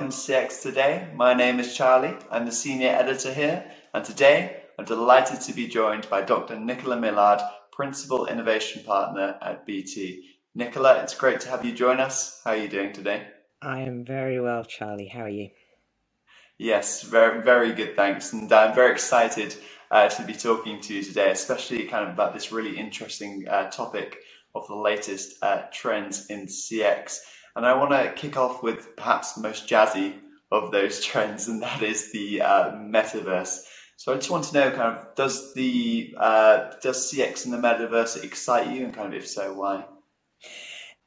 [0.00, 1.08] welcome to CX Today.
[1.14, 2.16] My name is Charlie.
[2.30, 6.58] I'm the senior editor here, and today I'm delighted to be joined by Dr.
[6.58, 10.24] Nicola Millard, Principal Innovation Partner at BT.
[10.54, 12.40] Nicola, it's great to have you join us.
[12.42, 13.26] How are you doing today?
[13.60, 15.08] I am very well, Charlie.
[15.08, 15.50] How are you?
[16.56, 18.32] Yes, very, very good, thanks.
[18.32, 19.54] And I'm very excited
[19.90, 23.70] uh, to be talking to you today, especially kind of about this really interesting uh,
[23.70, 24.16] topic
[24.54, 27.18] of the latest uh, trends in CX.
[27.56, 30.18] And I want to kick off with perhaps the most jazzy
[30.50, 33.60] of those trends, and that is the uh, metaverse.
[33.96, 37.58] So I just want to know, kind of, does the uh, does CX in the
[37.58, 39.84] metaverse excite you, and kind of if so, why?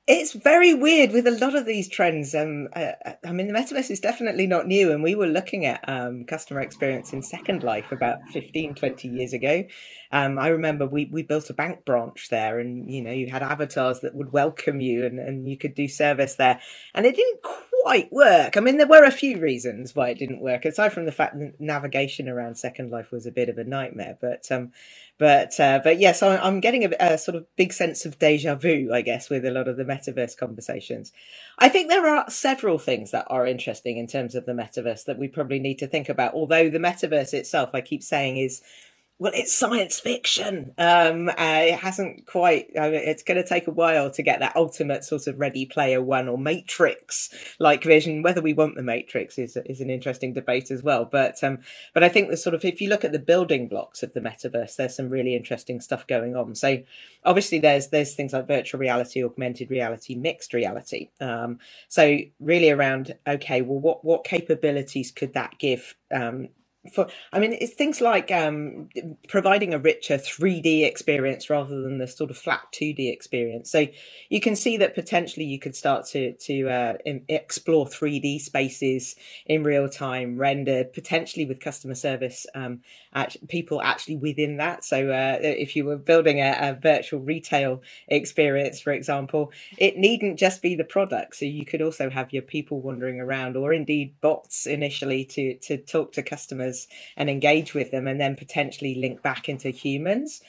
[0.06, 2.36] It's very weird with a lot of these trends.
[2.36, 2.92] Um, uh,
[3.26, 6.60] I mean, the metaverse is definitely not new, and we were looking at um, customer
[6.60, 9.64] experience in Second Life about 15, 20 years ago.
[10.12, 13.44] Um, I remember we, we built a bank branch there, and you know, you had
[13.44, 16.60] avatars that would welcome you, and, and you could do service there,
[16.94, 17.42] and it didn't
[17.84, 18.56] quite work.
[18.56, 21.38] I mean, there were a few reasons why it didn't work, aside from the fact
[21.38, 24.18] that navigation around Second Life was a bit of a nightmare.
[24.22, 24.72] But um,
[25.18, 28.90] but uh, but yes, I'm getting a, a, sort of big sense of deja vu,
[28.94, 31.12] I guess, with a lot of the metaverse conversations.
[31.60, 35.20] I think there are several things that are interesting in terms of the metaverse that
[35.20, 36.34] we probably need to think about.
[36.34, 38.62] Although the metaverse itself, I keep saying, is
[39.20, 40.74] well, it's science fiction.
[40.78, 42.68] Um, uh, it hasn't quite.
[42.78, 45.68] I mean, it's going to take a while to get that ultimate sort of Ready
[45.68, 48.24] Player One or Matrix like vision.
[48.24, 51.06] Whether we want the Matrix is is an interesting debate as well.
[51.06, 51.60] But um,
[51.94, 54.20] but I think the sort of if you look at the building blocks of the
[54.20, 56.56] metaverse, there's some really interesting stuff going on.
[56.56, 56.82] So
[57.24, 61.12] obviously there's there's things like virtual reality, augmented reality, mixed reality.
[61.22, 66.50] Um, so really around okay, well, what what capabilities could that give um,
[66.92, 68.90] for i mean it's things like um,
[69.28, 73.72] providing a richer 3d experience rather than the sort of flat 2d experience.
[73.72, 73.88] So
[74.30, 76.94] you can see that potentially you could start to to uh,
[77.28, 79.16] explore 3d spaces
[79.46, 82.82] in real time rendered potentially with customer service um,
[83.48, 84.84] people actually within that.
[84.84, 90.40] So uh, if you were building a, a, virtual retail experience for example it needn't
[90.40, 91.36] just be the product.
[91.38, 95.78] So you could also have your people wandering around or indeed bots initially to to
[95.78, 96.73] talk to customers
[97.18, 100.42] and engage with them and then potentially link back into humans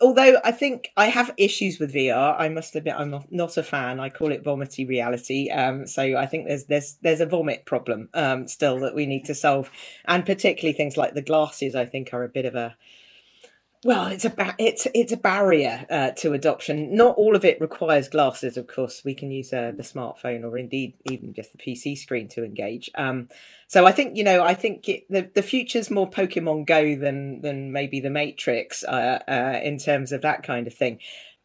[0.00, 3.62] although I think I have issues with VR, I must admit I'm not, not a
[3.62, 4.00] fan.
[4.00, 5.50] I call it vomity reality.
[5.50, 9.24] Um, so I think there's there's there's a vomit problem um, still that we need
[9.26, 9.70] to solve,
[10.06, 11.74] and particularly things like the glasses.
[11.74, 12.76] I think are a bit of a
[13.84, 16.96] well, it's a ba- it's it's a barrier uh, to adoption.
[16.96, 19.02] Not all of it requires glasses, of course.
[19.04, 22.90] We can use uh, the smartphone or indeed even just the PC screen to engage.
[22.96, 23.28] Um,
[23.68, 27.40] so I think you know I think it, the the future's more Pokemon Go than
[27.40, 30.98] than maybe the Matrix uh, uh in terms of that kind of thing.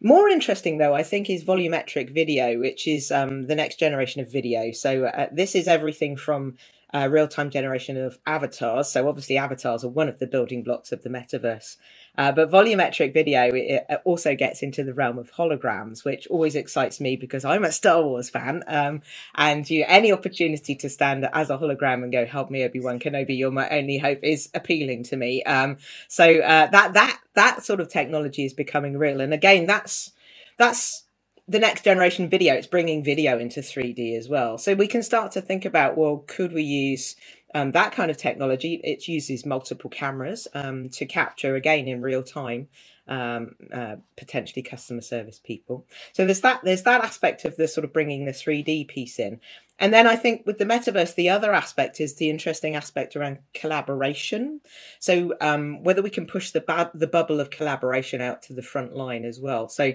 [0.06, 4.30] More interesting, though, I think, is volumetric video, which is um, the next generation of
[4.30, 4.74] video.
[4.74, 6.58] So uh, this is everything from
[6.94, 8.90] uh, real time generation of avatars.
[8.90, 11.78] So obviously, avatars are one of the building blocks of the metaverse.
[12.16, 17.02] Uh, but volumetric video it, also gets into the realm of holograms, which always excites
[17.02, 18.64] me because I'm a Star Wars fan.
[18.68, 19.02] Um,
[19.36, 23.00] and you, any opportunity to stand as a hologram and go, "Help me, Obi Wan
[23.00, 25.44] Kenobi, you're my only hope," is appealing to me.
[25.44, 25.78] Um,
[26.08, 29.20] so uh, that that that sort of technology is becoming real.
[29.22, 30.12] And again, that's
[30.58, 31.03] that's
[31.48, 35.32] the next generation video it's bringing video into 3d as well so we can start
[35.32, 37.16] to think about well could we use
[37.56, 42.24] um, that kind of technology it uses multiple cameras um, to capture again in real
[42.24, 42.68] time
[43.06, 47.84] um, uh, potentially customer service people so there's that there's that aspect of the sort
[47.84, 49.40] of bringing the 3d piece in
[49.80, 53.40] and then I think with the metaverse, the other aspect is the interesting aspect around
[53.54, 54.62] collaboration.
[55.00, 58.62] So um, whether we can push the ba- the bubble of collaboration out to the
[58.62, 59.68] front line as well.
[59.68, 59.94] So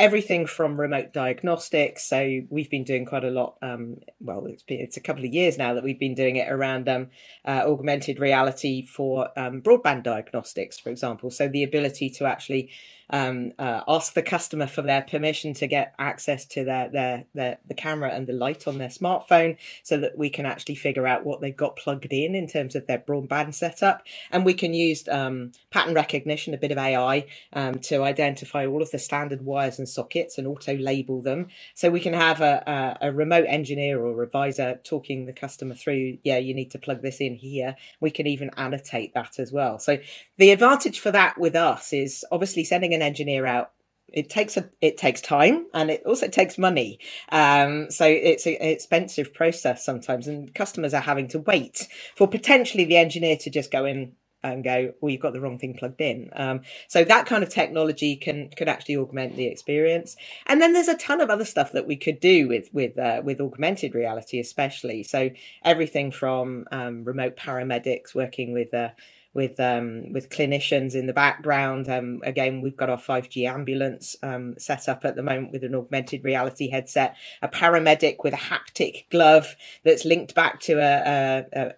[0.00, 2.06] everything from remote diagnostics.
[2.06, 3.56] So we've been doing quite a lot.
[3.60, 6.50] Um, well, it's been it's a couple of years now that we've been doing it
[6.50, 7.08] around um,
[7.44, 11.30] uh, augmented reality for um, broadband diagnostics, for example.
[11.30, 12.70] So the ability to actually
[13.10, 17.58] um, uh, ask the customer for their permission to get access to their, their, their
[17.66, 21.24] the camera and the light on their smartphone, so that we can actually figure out
[21.24, 25.06] what they've got plugged in in terms of their broadband setup, and we can use
[25.08, 29.78] um, pattern recognition, a bit of AI, um, to identify all of the standard wires
[29.78, 34.00] and sockets and auto label them, so we can have a, a, a remote engineer
[34.00, 36.18] or advisor talking the customer through.
[36.22, 37.76] Yeah, you need to plug this in here.
[38.00, 39.78] We can even annotate that as well.
[39.78, 39.98] So
[40.38, 43.72] the advantage for that with us is obviously sending an engineer out
[44.12, 46.98] it takes a it takes time and it also takes money
[47.30, 52.84] um, so it's an expensive process sometimes and customers are having to wait for potentially
[52.84, 56.00] the engineer to just go in and go, "Well, you've got the wrong thing plugged
[56.00, 60.16] in." Um, so that kind of technology can could actually augment the experience.
[60.46, 63.22] And then there's a ton of other stuff that we could do with with uh,
[63.24, 65.02] with augmented reality, especially.
[65.02, 65.30] So
[65.64, 68.72] everything from um, remote paramedics working with.
[68.74, 68.90] Uh,
[69.32, 71.88] with um, with clinicians in the background.
[71.88, 75.74] Um, again, we've got our 5G ambulance um, set up at the moment with an
[75.74, 79.54] augmented reality headset, a paramedic with a haptic glove
[79.84, 81.74] that's linked back to a, a,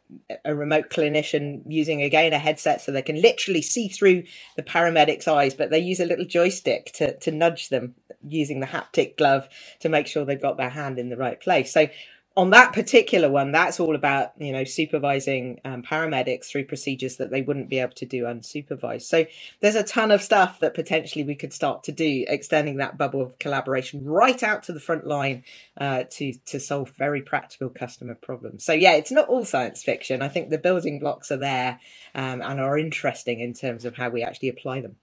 [0.47, 4.23] a remote clinician using again a headset so they can literally see through
[4.57, 7.95] the paramedic's eyes, but they use a little joystick to, to nudge them
[8.27, 9.49] using the haptic glove
[9.81, 11.73] to make sure they've got their hand in the right place.
[11.73, 11.89] So
[12.37, 17.31] on that particular one, that's all about you know supervising um, paramedics through procedures that
[17.31, 19.03] they wouldn't be able to do unsupervised.
[19.03, 19.27] So
[19.61, 23.21] there's a ton of stuff that potentially we could start to do, extending that bubble
[23.21, 25.45] of collaboration right out to the front line
[25.77, 28.65] uh, to to solve very practical customer problems.
[28.65, 30.23] So yeah, it's not all science fiction.
[30.23, 31.81] I think the building blocks are there
[32.15, 34.97] um, and are interesting in terms of how we actually apply them.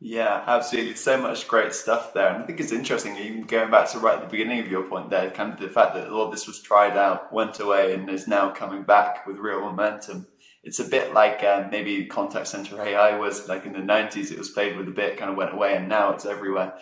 [0.00, 0.94] Yeah, absolutely.
[0.94, 2.28] So much great stuff there.
[2.28, 4.82] And I think it's interesting, even going back to right at the beginning of your
[4.82, 8.08] point there, kind of the fact that all this was tried out, went away, and
[8.10, 10.26] is now coming back with real momentum.
[10.62, 14.38] It's a bit like um, maybe contact center AI was like in the 90s, it
[14.38, 16.74] was played with a bit, kind of went away, and now it's everywhere.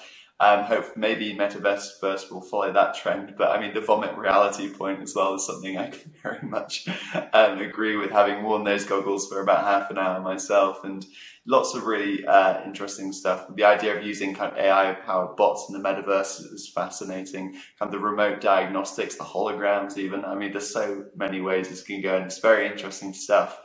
[0.44, 3.35] Um, hope maybe Metaverse first will follow that trend.
[3.38, 6.87] But I mean, the vomit reality point as well is something I can very much
[7.32, 10.85] um, agree with, having worn those goggles for about half an hour myself.
[10.85, 11.06] And
[11.46, 13.46] lots of really uh, interesting stuff.
[13.55, 17.52] The idea of using kind of AI powered bots in the metaverse is fascinating.
[17.52, 20.26] Kind of the remote diagnostics, the holograms, even.
[20.26, 23.58] I mean, there's so many ways this can go, and it's very interesting stuff.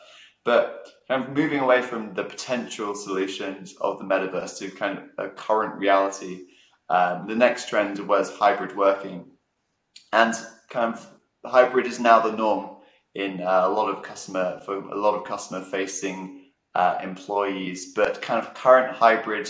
[0.46, 5.04] But kind of moving away from the potential solutions of the metaverse to kind of
[5.18, 6.46] a current reality,
[6.90, 9.26] um, the next trend was hybrid working,
[10.12, 10.34] and
[10.70, 11.08] kind of
[11.46, 12.78] hybrid is now the norm
[13.16, 16.46] in uh, a lot of customer for a lot of customer facing
[16.76, 19.50] uh, employees, but kind of current hybrid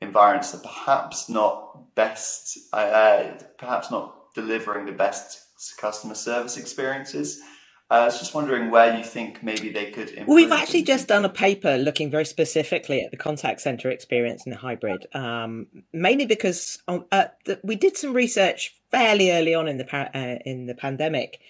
[0.00, 5.40] environments are perhaps not best, uh, perhaps not delivering the best
[5.78, 7.40] customer service experiences.
[7.90, 10.14] Uh, I was just wondering where you think maybe they could.
[10.26, 14.46] Well, we've actually just done a paper looking very specifically at the contact center experience
[14.46, 17.24] in the hybrid, um, mainly because uh,
[17.64, 21.40] we did some research fairly early on in the uh, in the pandemic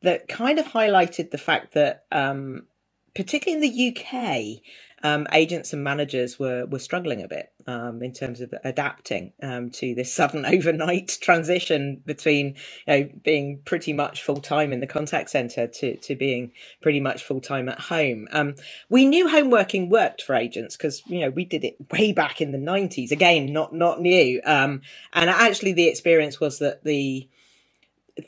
[0.00, 2.66] that kind of highlighted the fact that um,
[3.14, 4.62] particularly in the UK,
[5.02, 9.70] um, agents and managers were were struggling a bit um, in terms of adapting um,
[9.70, 12.56] to this sudden overnight transition between
[12.86, 17.00] you know being pretty much full time in the contact center to to being pretty
[17.00, 18.28] much full time at home.
[18.32, 18.54] Um,
[18.88, 22.40] we knew home working worked for agents because you know we did it way back
[22.40, 23.12] in the nineties.
[23.12, 24.40] Again, not not new.
[24.44, 24.82] Um,
[25.12, 27.28] and actually, the experience was that the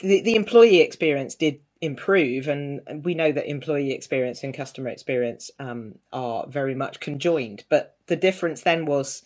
[0.00, 5.50] the, the employee experience did improve and we know that employee experience and customer experience
[5.58, 7.64] um, are very much conjoined.
[7.68, 9.22] But the difference then was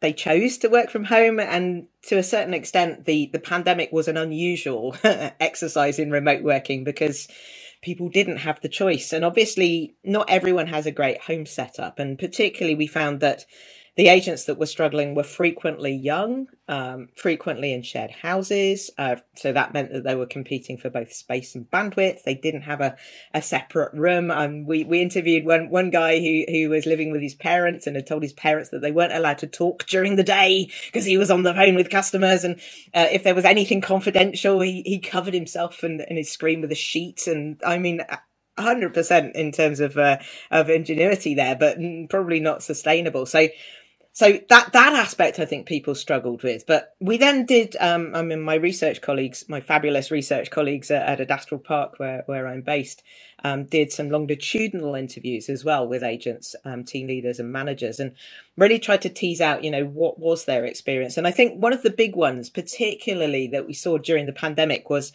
[0.00, 4.08] they chose to work from home and to a certain extent the the pandemic was
[4.08, 7.28] an unusual exercise in remote working because
[7.82, 9.12] people didn't have the choice.
[9.12, 11.98] And obviously not everyone has a great home setup.
[11.98, 13.44] And particularly we found that
[13.96, 18.90] the agents that were struggling were frequently young, um, frequently in shared houses.
[18.96, 22.22] Uh, so that meant that they were competing for both space and bandwidth.
[22.22, 22.96] They didn't have a,
[23.34, 24.30] a separate room.
[24.30, 27.96] Um, we, we interviewed one, one guy who, who was living with his parents and
[27.96, 31.18] had told his parents that they weren't allowed to talk during the day because he
[31.18, 32.44] was on the phone with customers.
[32.44, 32.56] And
[32.94, 36.72] uh, if there was anything confidential, he, he covered himself and, and his screen with
[36.72, 37.26] a sheet.
[37.26, 38.02] And I mean,
[38.58, 40.18] hundred percent in terms of uh,
[40.50, 41.78] of ingenuity there, but
[42.10, 43.26] probably not sustainable.
[43.26, 43.48] So
[44.20, 46.66] so that that aspect I think people struggled with.
[46.66, 47.74] But we then did.
[47.80, 52.22] Um, I mean, my research colleagues, my fabulous research colleagues at, at Adastral Park, where
[52.26, 53.02] where I'm based,
[53.42, 58.12] um, did some longitudinal interviews as well with agents, um, team leaders, and managers, and
[58.58, 61.16] really tried to tease out, you know, what was their experience.
[61.16, 64.90] And I think one of the big ones, particularly that we saw during the pandemic,
[64.90, 65.14] was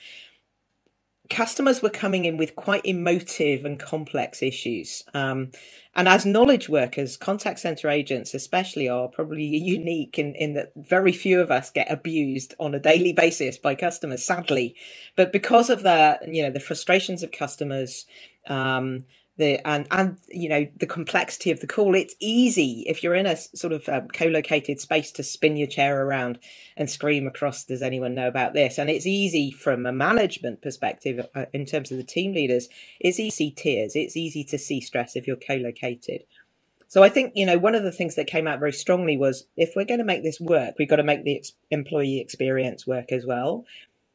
[1.29, 5.03] customers were coming in with quite emotive and complex issues.
[5.13, 5.51] Um,
[5.96, 11.13] and as knowledge workers, contact center agents especially are probably unique in, in that very
[11.13, 14.75] few of us get abused on a daily basis by customers, sadly.
[15.15, 18.05] But because of the, you know, the frustrations of customers,
[18.48, 19.05] um,
[19.38, 21.96] the and and you know the complexity of the call.
[21.96, 26.06] It's easy if you're in a sort of um, co-located space to spin your chair
[26.06, 26.39] around
[26.77, 28.77] and scream across does anyone know about this?
[28.77, 33.20] And it's easy from a management perspective uh, in terms of the team leaders it's
[33.20, 33.96] easy tears.
[33.96, 36.24] It's easy to see stress if you're co-located.
[36.88, 39.48] So i think you know one of the things that came out very strongly was
[39.58, 42.88] if we're going to make this work we've got to make the ex- employee experience
[42.88, 43.65] work as well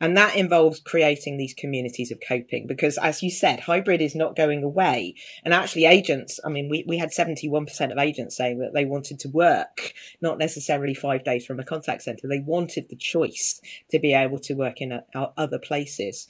[0.00, 4.34] And that involves creating these communities of coping because, as you said, hybrid is not
[4.34, 5.14] going away.
[5.44, 9.18] And actually, agents, I mean, we, we had 71% of agents saying that they wanted
[9.20, 9.92] to work,
[10.22, 12.26] not necessarily five days from a contact center.
[12.26, 15.04] They wanted the choice to be able to work in a,
[15.36, 16.26] other places.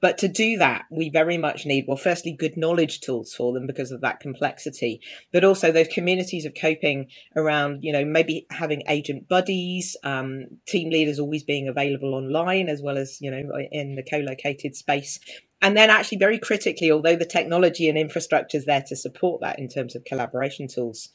[0.00, 3.66] But to do that, we very much need, well, firstly, good knowledge tools for them
[3.66, 5.00] because of that complexity,
[5.32, 10.90] but also those communities of coping around, you know, maybe having agent buddies, um, team
[10.90, 15.18] leaders always being available online as well as, you know, in the co-located space.
[15.60, 19.58] And then actually very critically, although the technology and infrastructure is there to support that
[19.58, 21.08] in terms of collaboration tools,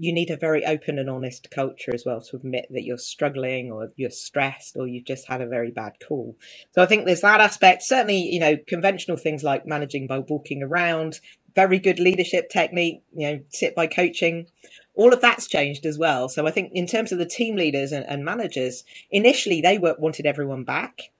[0.00, 3.70] you need a very open and honest culture as well to admit that you're struggling
[3.70, 6.38] or you're stressed or you've just had a very bad call.
[6.74, 7.82] So I think there's that aspect.
[7.82, 11.20] Certainly, you know, conventional things like managing by walking around,
[11.54, 14.46] very good leadership technique, you know, sit by coaching.
[14.94, 16.30] All of that's changed as well.
[16.30, 19.96] So I think in terms of the team leaders and, and managers, initially they were,
[19.98, 21.10] wanted everyone back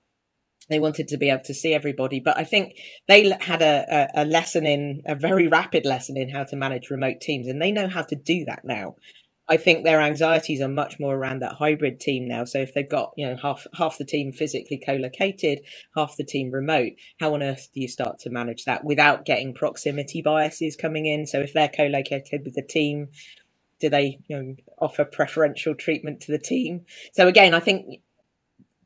[0.71, 4.25] they wanted to be able to see everybody, but I think they had a, a,
[4.25, 7.89] lesson in a very rapid lesson in how to manage remote teams, and they know
[7.89, 8.95] how to do that now.
[9.49, 12.45] I think their anxieties are much more around that hybrid team now.
[12.45, 15.63] So if they've got you know half half the team physically co-located,
[15.97, 19.53] half the team remote, how on earth do you start to manage that without getting
[19.53, 21.27] proximity biases coming in?
[21.27, 23.09] So if they're co-located with the team,
[23.81, 26.83] do they you know offer preferential treatment to the team?
[27.13, 28.03] So again, I think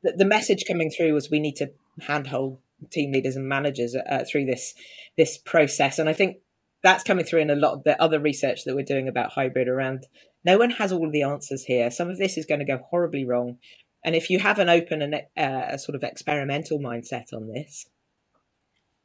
[0.04, 2.58] the, the message coming through was we need to handhold
[2.90, 4.75] team leaders and managers uh, through this
[5.16, 6.37] this process, and I think
[6.82, 9.68] that's coming through in a lot of the other research that we're doing about hybrid
[9.68, 10.06] around.
[10.44, 11.90] No one has all the answers here.
[11.90, 13.58] Some of this is going to go horribly wrong,
[14.04, 17.87] and if you have an open and uh, a sort of experimental mindset on this,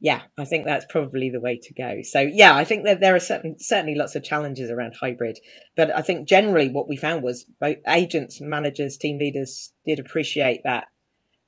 [0.00, 2.00] yeah, I think that's probably the way to go.
[2.02, 5.38] So yeah, I think that there are certain, certainly lots of challenges around hybrid,
[5.76, 10.62] but I think generally what we found was both agents, managers, team leaders did appreciate
[10.64, 10.88] that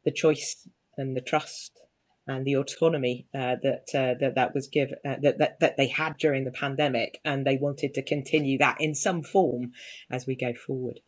[0.04, 0.68] the choice
[0.99, 1.80] and the trust
[2.26, 5.88] and the autonomy uh, that, uh, that that was given uh, that, that that they
[5.88, 9.73] had during the pandemic, and they wanted to continue that in some form
[10.11, 11.00] as we go forward.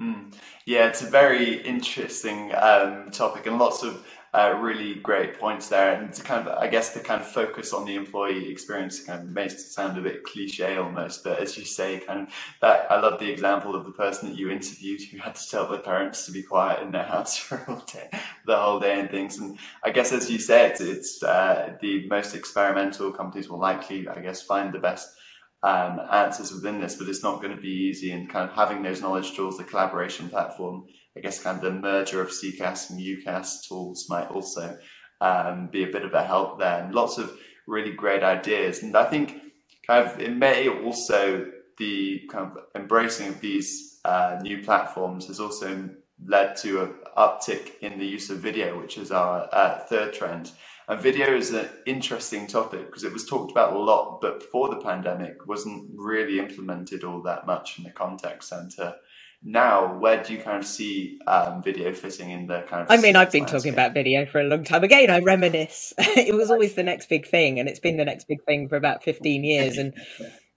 [0.00, 0.34] Mm.
[0.64, 5.92] Yeah, it's a very interesting um, topic and lots of uh, really great points there.
[5.92, 9.22] And to kind of, I guess, the kind of focus on the employee experience kind
[9.22, 11.24] of makes it sound a bit cliche almost.
[11.24, 14.38] But as you say, kind of that, I love the example of the person that
[14.38, 17.62] you interviewed who had to tell their parents to be quiet in their house for
[17.68, 18.08] all day,
[18.46, 19.38] the whole day and things.
[19.38, 24.20] And I guess, as you said, it's uh, the most experimental companies will likely, I
[24.20, 25.14] guess, find the best
[25.62, 28.12] um, answers within this, but it's not going to be easy.
[28.12, 30.84] And kind of having those knowledge tools, the collaboration platform,
[31.16, 34.78] I guess kind of the merger of CCaaS and UCaaS tools might also
[35.20, 36.82] um, be a bit of a help there.
[36.82, 37.36] And lots of
[37.66, 38.82] really great ideas.
[38.82, 39.40] And I think
[39.86, 41.46] kind of it may also
[41.78, 45.90] the kind of embracing of these uh, new platforms has also
[46.26, 50.52] led to an uptick in the use of video, which is our uh, third trend.
[50.90, 54.68] And video is an interesting topic because it was talked about a lot, but before
[54.70, 58.96] the pandemic wasn't really implemented all that much in the contact center
[59.42, 62.90] now, where do you kind of see um, video fitting in the kind of?
[62.90, 63.58] I mean, I've been landscape?
[63.58, 64.84] talking about video for a long time.
[64.84, 65.94] Again, I reminisce.
[65.98, 68.76] it was always the next big thing, and it's been the next big thing for
[68.76, 69.78] about fifteen years.
[69.78, 69.94] And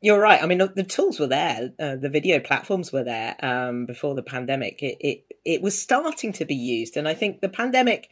[0.01, 0.43] you're right.
[0.43, 4.23] I mean, the tools were there, uh, the video platforms were there um, before the
[4.23, 4.83] pandemic.
[4.83, 8.09] It, it it was starting to be used, and I think the pandemic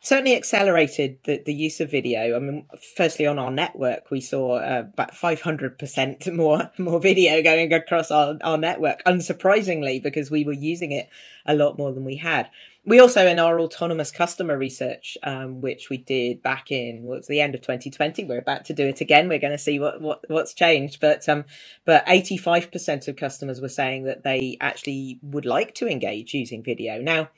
[0.00, 2.36] certainly accelerated the, the use of video.
[2.36, 7.72] I mean, firstly on our network, we saw uh, about 500% more, more video going
[7.72, 11.08] across our, our network, unsurprisingly, because we were using it
[11.44, 12.50] a lot more than we had.
[12.84, 17.40] We also, in our autonomous customer research, um, which we did back in was the
[17.40, 19.28] end of 2020, we're about to do it again.
[19.28, 21.46] We're going to see what, what what's changed, but um,
[21.84, 27.02] but 85% of customers were saying that they actually would like to engage using video.
[27.02, 27.30] Now,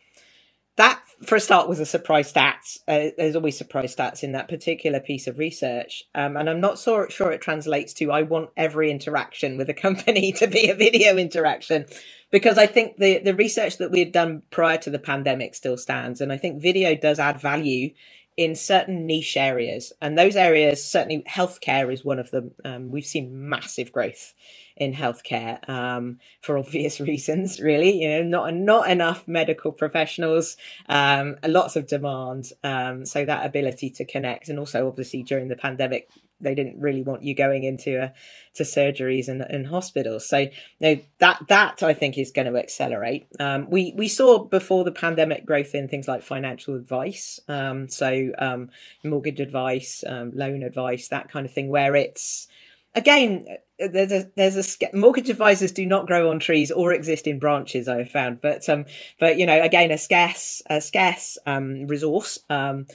[0.78, 2.78] that for a start was a surprise stats.
[2.88, 6.78] Uh, there's always surprise stats in that particular piece of research, um, and I'm not
[6.78, 10.74] so sure it translates to I want every interaction with a company to be a
[10.74, 11.86] video interaction,
[12.30, 15.76] because I think the the research that we had done prior to the pandemic still
[15.76, 17.90] stands, and I think video does add value
[18.38, 22.52] in certain niche areas, and those areas certainly healthcare is one of them.
[22.64, 24.32] Um, we've seen massive growth
[24.76, 27.58] in healthcare um, for obvious reasons.
[27.58, 30.56] Really, you know, not not enough medical professionals,
[30.88, 32.52] um, lots of demand.
[32.62, 36.08] Um, so that ability to connect, and also obviously during the pandemic,
[36.40, 38.08] they didn't really want you going into uh,
[38.54, 40.28] to surgeries and, and hospitals.
[40.28, 43.26] So you know, that that I think is going to accelerate.
[43.38, 48.30] Um, we we saw before the pandemic growth in things like financial advice, um, so
[48.38, 48.70] um,
[49.04, 52.48] mortgage advice, um, loan advice, that kind of thing, where it's
[52.94, 53.46] again,
[53.78, 57.88] there's a, there's a mortgage advisors do not grow on trees or exist in branches.
[57.88, 58.86] I have found, but um,
[59.18, 62.86] but you know, again, a scarce a scarce um resource um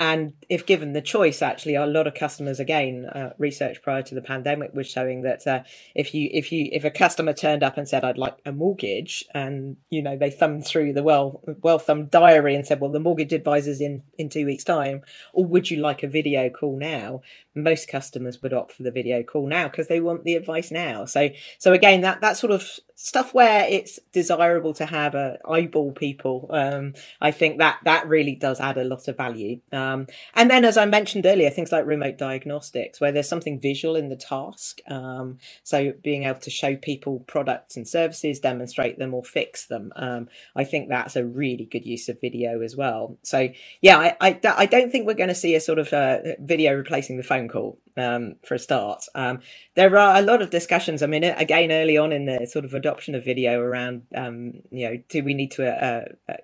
[0.00, 4.14] and if given the choice, actually, a lot of customers, again, uh, research prior to
[4.14, 5.62] the pandemic was showing that uh,
[5.94, 9.26] if you if you if a customer turned up and said, "I'd like a mortgage,"
[9.34, 12.98] and you know they thumbed through the well well thumbed diary and said, "Well, the
[12.98, 15.02] mortgage advisor's in in two weeks' time,"
[15.34, 17.20] or would you like a video call now?
[17.54, 21.04] Most customers would opt for the video call now because they want the advice now.
[21.04, 21.28] So
[21.58, 22.66] so again, that that sort of
[23.02, 28.34] stuff where it's desirable to have a eyeball people um, i think that that really
[28.34, 29.58] does add a lot of value.
[29.72, 33.96] Um, and then as i mentioned earlier things like remote diagnostics where there's something visual
[33.96, 39.14] in the task um, so being able to show people products and services demonstrate them
[39.14, 43.16] or fix them um, i think that's a really good use of video as well.
[43.22, 43.48] So
[43.80, 46.74] yeah i i, I don't think we're going to see a sort of uh, video
[46.74, 49.04] replacing the phone call um, for a start.
[49.14, 49.40] Um,
[49.74, 51.02] there are a lot of discussions.
[51.02, 54.88] I mean, again, early on in the sort of adoption of video around, um, you
[54.88, 56.36] know, do we need to uh, uh,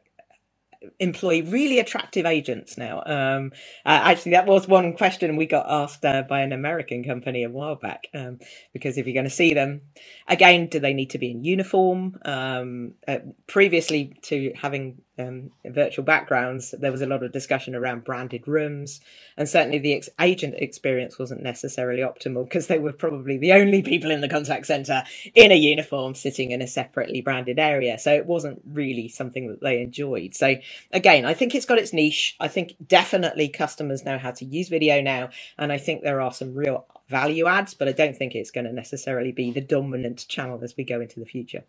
[0.98, 3.02] employ really attractive agents now?
[3.04, 3.52] Um,
[3.84, 7.50] uh, actually, that was one question we got asked uh, by an American company a
[7.50, 8.08] while back.
[8.14, 8.38] Um,
[8.72, 9.82] because if you're going to see them,
[10.28, 12.18] again, do they need to be in uniform?
[12.25, 18.04] Um, uh, previously to having um, virtual backgrounds, there was a lot of discussion around
[18.04, 19.00] branded rooms,
[19.37, 23.82] and certainly the ex- agent experience wasn't necessarily optimal because they were probably the only
[23.82, 25.02] people in the contact center
[25.35, 27.99] in a uniform sitting in a separately branded area.
[27.99, 30.35] So it wasn't really something that they enjoyed.
[30.35, 30.56] So
[30.92, 32.37] again, I think it's got its niche.
[32.40, 36.32] I think definitely customers know how to use video now, and I think there are
[36.32, 40.26] some real value adds, but I don't think it's going to necessarily be the dominant
[40.28, 41.64] channel as we go into the future.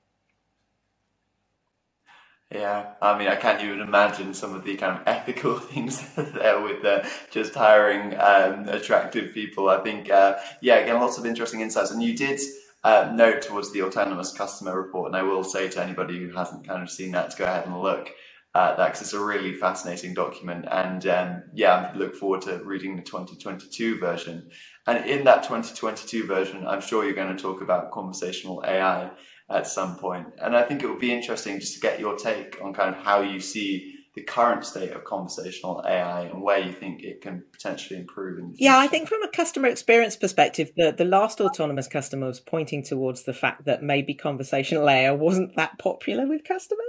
[2.52, 6.62] Yeah, I mean, I can't even imagine some of the kind of ethical things there
[6.62, 9.70] with uh, just hiring um, attractive people.
[9.70, 11.92] I think, uh, yeah, again, lots of interesting insights.
[11.92, 12.40] And you did
[12.86, 16.66] uh, note towards the autonomous customer report, and I will say to anybody who hasn't
[16.66, 18.12] kind of seen that to go ahead and look
[18.56, 20.66] at that because it's a really fascinating document.
[20.72, 24.50] And um, yeah, I look forward to reading the 2022 version.
[24.88, 29.12] And in that 2022 version, I'm sure you're going to talk about conversational AI
[29.50, 30.28] at some point.
[30.42, 33.02] And I think it would be interesting just to get your take on kind of
[33.02, 37.44] how you see the current state of conversational AI and where you think it can
[37.52, 38.40] potentially improve.
[38.56, 42.82] yeah, I think from a customer experience perspective, the, the last autonomous customer was pointing
[42.82, 46.82] towards the fact that maybe conversational AI wasn't that popular with customers.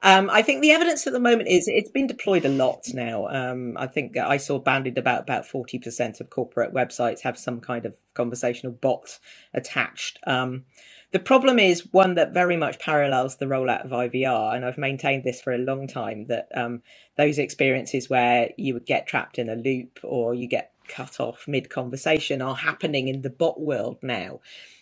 [0.00, 3.28] Um, I think the evidence at the moment is it's been deployed a lot now.
[3.28, 7.60] Um, I think I saw banded about about forty percent of corporate websites have some
[7.60, 9.18] kind of conversational bot
[9.52, 10.18] attached.
[10.26, 10.64] Um,
[11.12, 15.24] the problem is one that very much parallels the rollout of IVR, and I've maintained
[15.24, 16.82] this for a long time that um,
[17.16, 21.46] those experiences where you would get trapped in a loop or you get cut off
[21.46, 24.40] mid conversation are happening in the bot world now.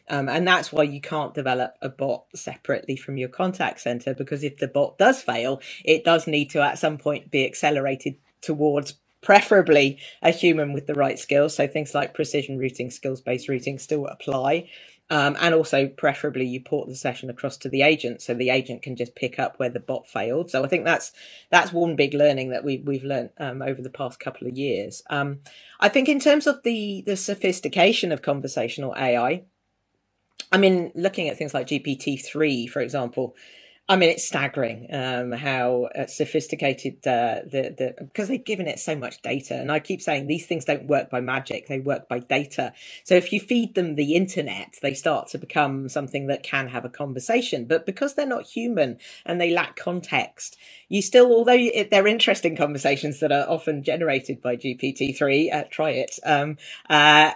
[0.09, 4.43] Um, and that's why you can't develop a bot separately from your contact center because
[4.43, 8.95] if the bot does fail, it does need to at some point be accelerated towards
[9.21, 11.55] preferably a human with the right skills.
[11.55, 14.69] So things like precision routing, skills based routing still apply.
[15.11, 18.83] Um, and also, preferably, you port the session across to the agent, so the agent
[18.83, 20.51] can just pick up where the bot failed.
[20.51, 21.13] So I think that's
[21.51, 25.03] that's one big learning that we we've learned um, over the past couple of years.
[25.11, 25.41] Um,
[25.81, 29.43] I think in terms of the the sophistication of conversational AI,
[30.53, 33.35] I mean, looking at things like GPT three, for example,
[33.91, 38.81] I mean, it's staggering um, how uh, sophisticated uh, the the because they've given it
[38.81, 42.09] so much data, and I keep saying these things don't work by magic; they work
[42.09, 42.73] by data.
[43.05, 46.87] So if you feed them the internet, they start to become something that can have
[46.87, 47.67] a conversation.
[47.67, 53.21] But because they're not human and they lack context, you still, although they're interesting conversations
[53.21, 56.19] that are often generated by GPT three, uh, try it.
[56.25, 56.59] Um,
[56.91, 57.33] uh,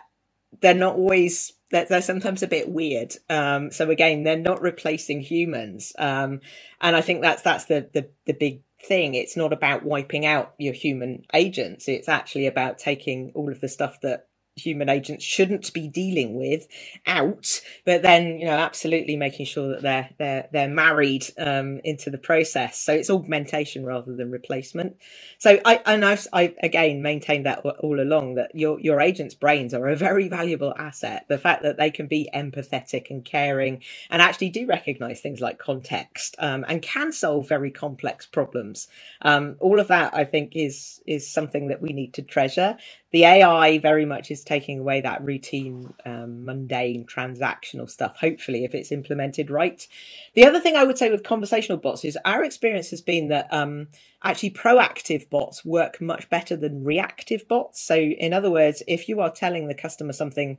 [0.62, 3.17] they're not always they're, they're sometimes a bit weird.
[3.29, 5.93] Um, so again, they're not replacing humans.
[5.99, 6.41] Um,
[6.81, 9.15] and I think that's, that's the, the, the big thing.
[9.15, 11.89] It's not about wiping out your human agents.
[11.89, 16.67] It's actually about taking all of the stuff that human agents shouldn't be dealing with
[17.07, 22.11] out but then you know absolutely making sure that they're they're they're married um, into
[22.11, 22.79] the process.
[22.79, 24.97] So it's augmentation rather than replacement.
[25.38, 29.75] So i and i've i again maintained that all along that your your agents brains
[29.75, 31.27] are a very valuable asset.
[31.29, 35.59] The fact that they can be empathetic and caring and actually do recognize things like
[35.59, 38.88] context um, and can solve very complex problems.
[39.23, 42.77] Um, all of that i think is is something that we need to treasure
[43.14, 48.16] the AI very much is taking away that routine, um, mundane, transactional stuff.
[48.16, 49.87] Hopefully, if it's implemented right.
[50.35, 53.46] The other thing I would say with conversational bots is our experience has been that
[53.53, 53.87] um,
[54.24, 57.81] actually proactive bots work much better than reactive bots.
[57.81, 60.59] So, in other words, if you are telling the customer something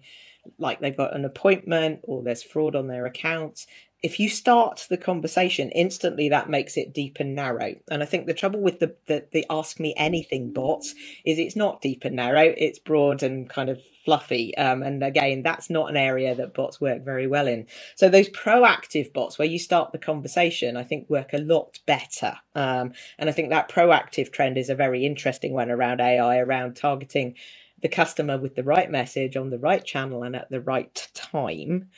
[0.58, 3.66] like they've got an appointment or there's fraud on their account,
[4.04, 7.76] if you start the conversation instantly that makes it deep and narrow.
[7.90, 10.94] And i think the trouble with the, the, the ask me anything bots
[11.26, 14.56] is it's not deep and narrow it's broad and kind of fluffy.
[14.58, 17.68] Um, and again that's not an area that bots work very well in.
[17.96, 22.38] So those proactive bots where you start the conversation i think work a lot better.
[22.54, 26.76] Um, and i think that proactive trend is a very interesting one around ai around
[26.76, 27.36] targeting
[27.82, 31.90] the customer with the right message on the right channel and at the right time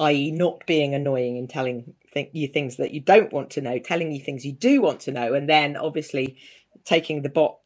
[0.00, 3.78] i.e., not being annoying and telling th- you things that you don't want to know,
[3.78, 6.36] telling you things you do want to know, and then obviously
[6.84, 7.58] taking the bot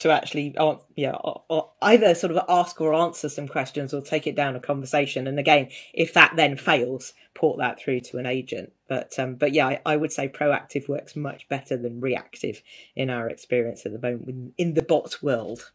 [0.00, 4.26] to actually uh, yeah, or, either sort of ask or answer some questions or take
[4.26, 5.26] it down a conversation.
[5.26, 8.72] And again, if that then fails, port that through to an agent.
[8.88, 12.60] But um, but yeah, I, I, would say proactive works much better than reactive
[12.94, 15.72] in our experience at the moment in the bot world.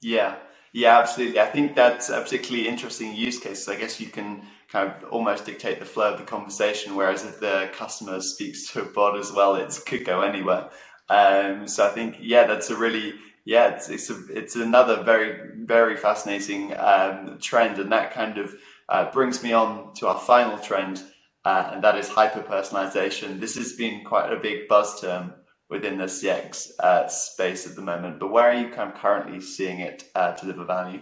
[0.00, 0.36] Yeah,
[0.72, 1.40] yeah, absolutely.
[1.40, 3.68] I think that's a particularly interesting use case.
[3.68, 7.40] I guess you can kind of almost dictate the flow of the conversation, whereas if
[7.40, 10.70] the customer speaks to a bot as well, it could go anywhere.
[11.10, 13.12] Um, so I think, yeah, that's a really,
[13.44, 18.54] yeah, it's it's, a, it's another very very fascinating um, trend, and that kind of
[18.88, 21.02] uh, brings me on to our final trend,
[21.44, 23.40] uh, and that is hyper personalization.
[23.40, 25.34] This has been quite a big buzz term
[25.72, 29.40] within the CX uh, space at the moment, but where are you kind of currently
[29.40, 31.00] seeing it uh, deliver value?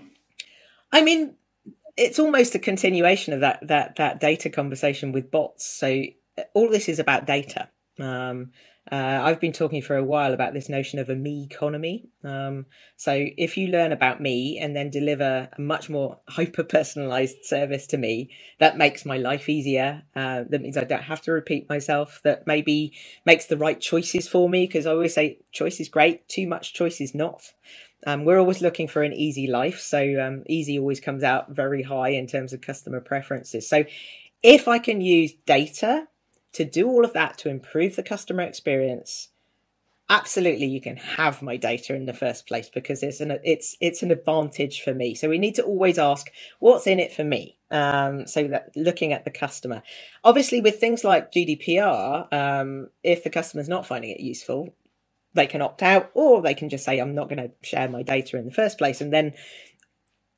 [0.92, 1.34] I mean,
[1.96, 5.66] it's almost a continuation of that that that data conversation with bots.
[5.66, 6.04] So
[6.54, 7.68] all this is about data.
[7.98, 8.52] Um,
[8.92, 12.08] uh, I've been talking for a while about this notion of a me economy.
[12.24, 12.66] Um,
[12.96, 17.86] so if you learn about me and then deliver a much more hyper personalized service
[17.88, 20.04] to me, that makes my life easier.
[20.16, 22.20] Uh, that means I don't have to repeat myself.
[22.24, 22.92] That maybe
[23.26, 26.74] makes the right choices for me because I always say choice is great, too much
[26.74, 27.42] choice is not.
[28.06, 31.82] Um, we're always looking for an easy life, so um, easy always comes out very
[31.82, 33.68] high in terms of customer preferences.
[33.68, 33.84] So
[34.42, 36.08] if I can use data
[36.52, 39.28] to do all of that to improve the customer experience
[40.10, 44.02] absolutely you can have my data in the first place because it's an it's it's
[44.02, 45.14] an advantage for me.
[45.14, 49.12] So we need to always ask what's in it for me um, so that looking
[49.12, 49.82] at the customer.
[50.24, 54.74] Obviously with things like gdpr um, if the customer's not finding it useful
[55.32, 58.02] they can opt out or they can just say i'm not going to share my
[58.02, 59.32] data in the first place and then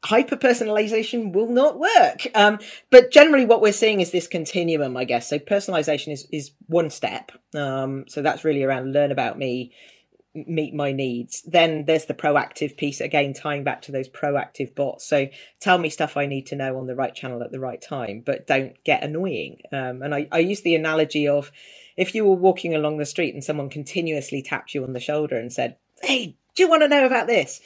[0.04, 2.26] hyper personalization will not work.
[2.34, 2.58] Um,
[2.90, 5.28] but generally, what we're seeing is this continuum, I guess.
[5.28, 7.32] So personalization is is one step.
[7.54, 9.72] Um, so that's really around learn about me,
[10.34, 11.42] meet my needs.
[11.42, 15.06] Then there's the proactive piece again, tying back to those proactive bots.
[15.06, 15.28] So
[15.60, 18.22] tell me stuff I need to know on the right channel at the right time,
[18.24, 19.58] but don't get annoying.
[19.72, 21.52] Um, and I, I use the analogy of
[21.96, 25.36] if you were walking along the street and someone continuously tapped you on the shoulder
[25.36, 27.60] and said, "Hey, do you want to know about this?"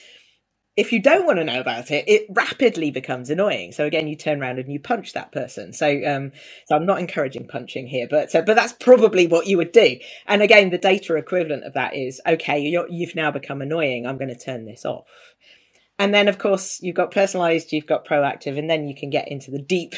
[0.76, 3.72] If you don't want to know about it, it rapidly becomes annoying.
[3.72, 5.72] So again, you turn around and you punch that person.
[5.72, 6.32] So, um,
[6.66, 9.96] so I'm not encouraging punching here, but uh, but that's probably what you would do.
[10.26, 12.60] And again, the data equivalent of that is okay.
[12.60, 14.06] you've now become annoying.
[14.06, 15.06] I'm going to turn this off.
[15.98, 19.28] And then, of course, you've got personalized, you've got proactive, and then you can get
[19.28, 19.94] into the deep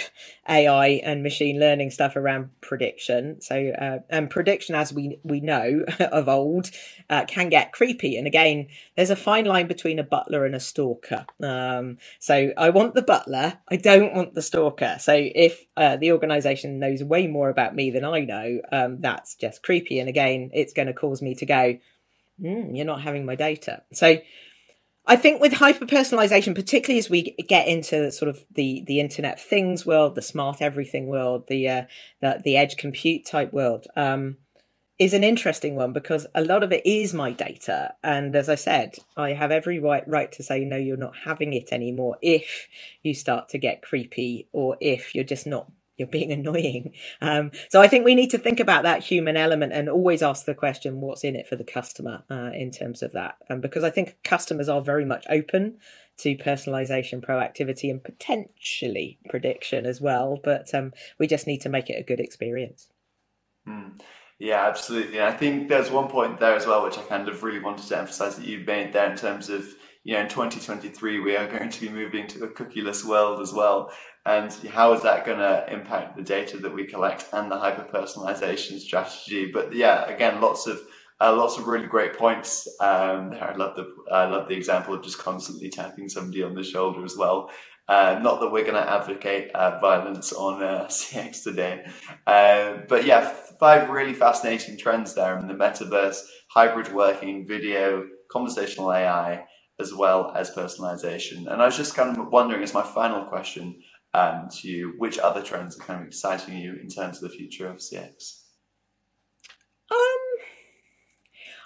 [0.49, 3.41] AI and machine learning stuff around prediction.
[3.41, 6.71] So, uh, and prediction, as we we know of old,
[7.11, 8.17] uh, can get creepy.
[8.17, 11.27] And again, there's a fine line between a butler and a stalker.
[11.43, 14.99] Um, so, I want the butler, I don't want the stalker.
[15.01, 19.35] So, if uh, the organization knows way more about me than I know, um, that's
[19.35, 19.99] just creepy.
[19.99, 21.79] And again, it's going to cause me to go,
[22.41, 24.19] mm, "You're not having my data." So
[25.09, 29.41] I think with hyper personalization, particularly as we get into sort of the the Internet
[29.41, 31.83] Things world, the smart everything world, the uh,
[32.21, 34.37] the, the edge compute type world, um,
[34.99, 38.55] is an interesting one because a lot of it is my data, and as I
[38.55, 42.69] said, I have every right right to say no, you're not having it anymore if
[43.03, 46.95] you start to get creepy or if you're just not you're being annoying.
[47.21, 50.47] Um, so I think we need to think about that human element and always ask
[50.47, 53.37] the question, what's in it for the customer uh, in terms of that?
[53.51, 55.79] Um, because I think customers are very much open
[56.19, 60.39] to personalization, proactivity, and potentially prediction as well.
[60.43, 62.89] But um, we just need to make it a good experience.
[63.69, 64.01] Mm.
[64.39, 65.19] Yeah, absolutely.
[65.19, 67.89] And I think there's one point there as well, which I kind of really wanted
[67.89, 69.67] to emphasize that you made there in terms of,
[70.09, 73.53] you know, in 2023, we are going to be moving to a cookieless world as
[73.53, 73.93] well
[74.25, 77.87] and how is that going to impact the data that we collect and the hyper
[77.93, 80.81] personalization strategy but yeah again lots of
[81.21, 83.23] Uh, lots of really great points um.
[83.51, 83.87] I love the
[84.21, 87.39] I love the example of just constantly tapping somebody on the shoulder as well.
[87.95, 91.75] Uh, not that we're going to advocate uh, violence on uh, CX today,
[92.35, 93.23] uh, but yeah,
[93.65, 96.21] five really fascinating trends there in the metaverse,
[96.57, 99.45] hybrid working, video, conversational AI,
[99.81, 101.51] as well as personalization.
[101.51, 103.81] And I was just kind of wondering, as my final question
[104.15, 107.37] um, to you, which other trends are kind of exciting you in terms of the
[107.37, 108.43] future of CX?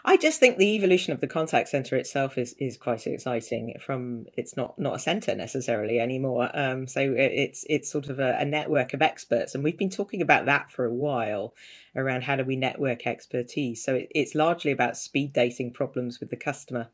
[0.04, 3.74] I just think the evolution of the contact center itself is is quite exciting.
[3.80, 6.50] From it's not not a center necessarily anymore.
[6.54, 10.20] Um, so it's it's sort of a, a, network of experts, and we've been talking
[10.20, 11.54] about that for a while
[11.94, 13.84] around how do we network expertise.
[13.84, 16.88] So it, it's largely about speed dating problems with the customer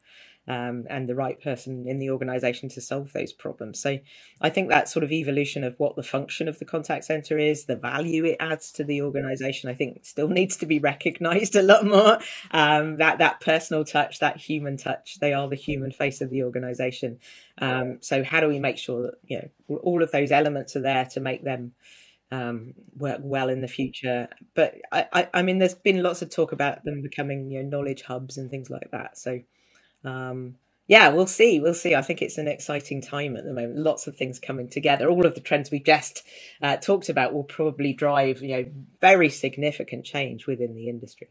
[0.49, 3.79] um, and the right person in the organization to solve those problems.
[3.81, 3.99] So
[4.41, 7.67] I think that sort of evolution of what the function of the contact center is,
[7.67, 11.63] the value it adds to the organization, I think still needs to be recognized a
[11.63, 12.19] lot more.
[12.51, 16.43] Um, that that personal touch, that human touch, they are the human face of the
[16.43, 17.19] organization.
[17.59, 20.81] Um, so how do we make sure that you know all of those elements are
[20.81, 21.73] there to make them
[22.31, 24.29] um, work well in the future.
[24.55, 27.69] But I, I, I, mean, there's been lots of talk about them becoming you know
[27.69, 29.19] knowledge hubs and things like that.
[29.19, 29.41] So
[30.05, 30.57] um,
[30.89, 31.61] yeah, we'll see.
[31.61, 31.95] We'll see.
[31.95, 33.79] I think it's an exciting time at the moment.
[33.79, 35.09] Lots of things coming together.
[35.09, 36.23] All of the trends we just
[36.63, 38.65] uh, talked about will probably drive, you know,
[39.01, 41.29] very significant change within the industry.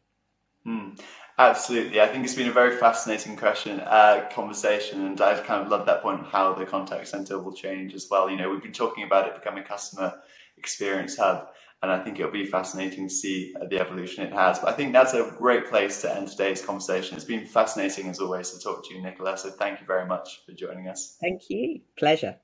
[0.68, 1.00] Mm,
[1.40, 2.00] absolutely.
[2.00, 5.88] I think it's been a very fascinating question, uh, conversation, and I've kind of love
[5.88, 8.30] that point how the contact center will change as well.
[8.30, 10.14] You know, we've been talking about it becoming a customer
[10.58, 11.48] experience hub,
[11.82, 14.60] and I think it'll be fascinating to see uh, the evolution it has.
[14.60, 17.16] But I think that's a great place to end today's conversation.
[17.16, 19.38] It's been fascinating as always to talk to you, Nicola.
[19.38, 21.18] So thank you very much for joining us.
[21.22, 21.82] Thank you.
[21.98, 22.38] Pleasure.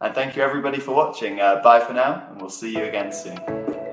[0.00, 1.40] And thank you everybody for watching.
[1.40, 3.85] Uh, bye for now, and we'll see you again soon.